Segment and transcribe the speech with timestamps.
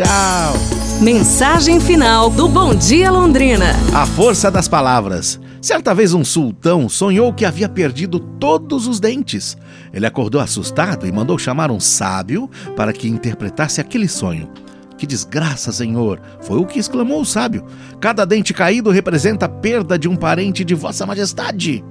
[0.00, 0.54] Tchau.
[1.02, 3.66] Mensagem final do Bom Dia Londrina.
[3.94, 5.38] A força das palavras.
[5.60, 9.58] Certa vez um sultão sonhou que havia perdido todos os dentes.
[9.92, 14.48] Ele acordou assustado e mandou chamar um sábio para que interpretasse aquele sonho.
[14.96, 16.18] Que desgraça, senhor!
[16.40, 17.66] Foi o que exclamou o sábio.
[18.00, 21.84] Cada dente caído representa a perda de um parente de Vossa Majestade.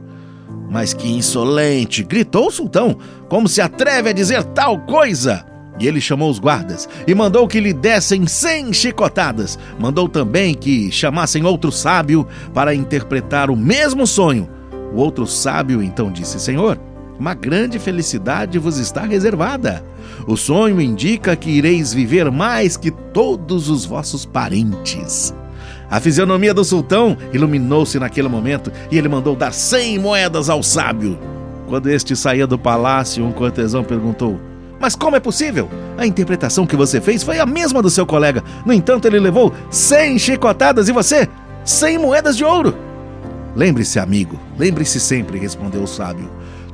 [0.67, 2.03] Mas que insolente!
[2.03, 2.97] gritou o sultão.
[3.29, 5.45] Como se atreve a dizer tal coisa?
[5.79, 9.57] E ele chamou os guardas e mandou que lhe dessem cem chicotadas.
[9.79, 14.49] Mandou também que chamassem outro sábio para interpretar o mesmo sonho.
[14.93, 16.77] O outro sábio então disse: Senhor,
[17.17, 19.83] uma grande felicidade vos está reservada.
[20.27, 25.33] O sonho indica que ireis viver mais que todos os vossos parentes.
[25.89, 31.17] A fisionomia do sultão iluminou-se naquele momento e ele mandou dar cem moedas ao sábio.
[31.67, 34.39] Quando este saía do palácio, um cortesão perguntou:
[34.79, 35.69] mas como é possível?
[35.97, 38.43] A interpretação que você fez foi a mesma do seu colega.
[38.65, 41.27] No entanto, ele levou 100 chicotadas e você
[41.65, 42.75] 100 moedas de ouro.
[43.55, 46.29] Lembre-se, amigo, lembre-se sempre, respondeu o sábio.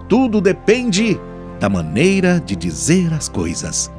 [0.08, 1.20] Tudo depende
[1.60, 3.92] da maneira de dizer as coisas.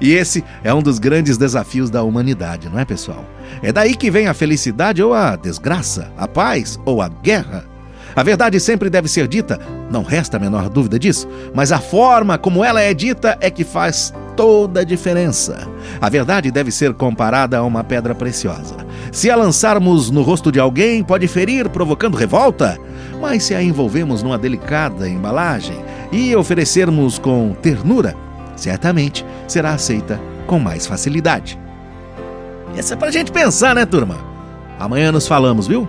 [0.00, 3.24] E esse é um dos grandes desafios da humanidade, não é, pessoal?
[3.62, 7.64] É daí que vem a felicidade ou a desgraça, a paz ou a guerra.
[8.14, 9.58] A verdade sempre deve ser dita,
[9.90, 13.64] não resta a menor dúvida disso, mas a forma como ela é dita é que
[13.64, 15.68] faz toda a diferença.
[16.00, 18.76] A verdade deve ser comparada a uma pedra preciosa.
[19.10, 22.78] Se a lançarmos no rosto de alguém, pode ferir, provocando revolta,
[23.20, 25.76] mas se a envolvemos numa delicada embalagem
[26.10, 28.14] e oferecermos com ternura,
[28.56, 31.58] certamente será aceita com mais facilidade.
[32.76, 34.16] Essa é pra gente pensar, né, turma?
[34.78, 35.88] Amanhã nos falamos, viu?